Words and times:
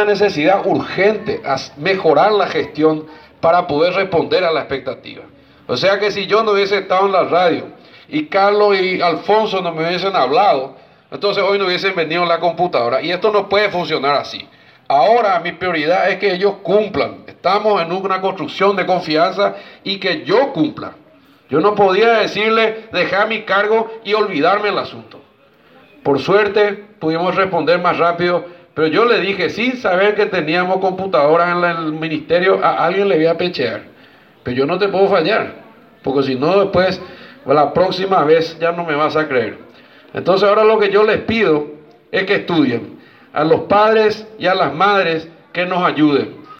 una 0.00 0.12
necesidad 0.12 0.66
urgente, 0.66 1.42
a 1.44 1.56
mejorar 1.76 2.32
la 2.32 2.46
gestión 2.46 3.06
para 3.40 3.66
poder 3.66 3.94
responder 3.94 4.44
a 4.44 4.52
la 4.52 4.60
expectativa. 4.60 5.24
O 5.66 5.76
sea 5.76 5.98
que 5.98 6.10
si 6.10 6.26
yo 6.26 6.42
no 6.42 6.52
hubiese 6.52 6.78
estado 6.78 7.06
en 7.06 7.12
la 7.12 7.24
radio 7.24 7.66
y 8.08 8.26
Carlos 8.26 8.78
y 8.80 9.00
Alfonso 9.00 9.60
no 9.60 9.72
me 9.72 9.86
hubiesen 9.86 10.16
hablado, 10.16 10.76
entonces 11.10 11.42
hoy 11.42 11.58
no 11.58 11.66
hubiesen 11.66 11.94
venido 11.94 12.22
en 12.22 12.28
la 12.28 12.40
computadora. 12.40 13.02
Y 13.02 13.10
esto 13.10 13.30
no 13.30 13.48
puede 13.48 13.68
funcionar 13.70 14.16
así. 14.16 14.48
Ahora 14.88 15.38
mi 15.40 15.52
prioridad 15.52 16.10
es 16.10 16.18
que 16.18 16.32
ellos 16.32 16.54
cumplan. 16.62 17.24
Estamos 17.26 17.80
en 17.82 17.92
una 17.92 18.20
construcción 18.20 18.74
de 18.76 18.86
confianza 18.86 19.54
y 19.84 19.98
que 19.98 20.24
yo 20.24 20.52
cumpla. 20.52 20.92
Yo 21.48 21.60
no 21.60 21.74
podía 21.74 22.14
decirle, 22.14 22.88
dejar 22.92 23.28
mi 23.28 23.42
cargo 23.42 23.90
y 24.04 24.14
olvidarme 24.14 24.70
el 24.70 24.78
asunto. 24.78 25.20
Por 26.02 26.20
suerte 26.20 26.84
pudimos 26.98 27.34
responder 27.34 27.80
más 27.80 27.98
rápido, 27.98 28.44
pero 28.80 28.94
yo 28.94 29.04
le 29.04 29.20
dije, 29.20 29.50
sin 29.50 29.76
saber 29.76 30.14
que 30.14 30.24
teníamos 30.24 30.78
computadoras 30.78 31.54
en 31.54 31.84
el 31.84 31.92
ministerio, 31.92 32.64
a 32.64 32.86
alguien 32.86 33.10
le 33.10 33.16
voy 33.16 33.26
a 33.26 33.36
pechear. 33.36 33.82
Pero 34.42 34.56
yo 34.56 34.64
no 34.64 34.78
te 34.78 34.88
puedo 34.88 35.06
fallar, 35.06 35.52
porque 36.02 36.22
si 36.22 36.34
no 36.34 36.60
después, 36.60 36.98
la 37.44 37.74
próxima 37.74 38.24
vez 38.24 38.58
ya 38.58 38.72
no 38.72 38.84
me 38.84 38.94
vas 38.94 39.16
a 39.16 39.28
creer. 39.28 39.58
Entonces 40.14 40.48
ahora 40.48 40.64
lo 40.64 40.78
que 40.78 40.88
yo 40.88 41.04
les 41.04 41.18
pido 41.18 41.66
es 42.10 42.24
que 42.24 42.36
estudien. 42.36 42.98
A 43.34 43.44
los 43.44 43.64
padres 43.64 44.26
y 44.38 44.46
a 44.46 44.54
las 44.54 44.72
madres 44.72 45.28
que 45.52 45.66
nos 45.66 45.84
ayuden 45.84 46.36